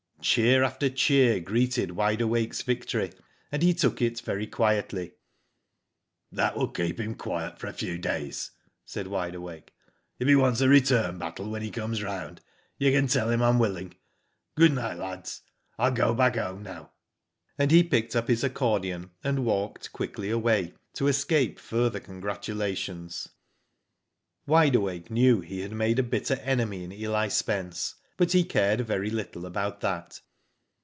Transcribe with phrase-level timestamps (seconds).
[0.23, 3.11] Cheer after cheer greeted Wide Awakens victory,
[3.51, 5.13] and he took it very quietly.
[6.31, 8.51] "That will keep him quiet for a few days,"
[8.85, 9.73] said Wide Awake."
[10.19, 12.39] If he wants a return battle when he comes round,
[12.77, 13.95] you can tell him I'm willing.
[14.55, 15.41] Good night, lads.
[15.79, 16.91] I'll go back home now,"
[17.57, 23.27] and he picked up his accordion, and walked quickly away to escape further congratulations.
[24.45, 28.79] Wide .Awake knew he had made a bitter enemy in Eli Spence, but he cared
[28.81, 30.21] very little about that.